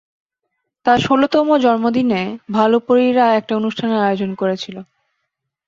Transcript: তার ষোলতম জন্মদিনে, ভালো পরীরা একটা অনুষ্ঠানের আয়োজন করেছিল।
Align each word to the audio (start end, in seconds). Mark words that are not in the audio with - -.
তার 0.85 0.99
ষোলতম 0.99 1.47
জন্মদিনে, 1.57 2.21
ভালো 2.51 2.77
পরীরা 2.79 3.25
একটা 3.33 3.53
অনুষ্ঠানের 3.55 3.99
আয়োজন 3.99 4.31
করেছিল। 4.35 4.77